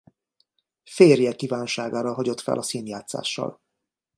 [0.83, 3.61] Férje kívánságára hagyott fel a színjátszással.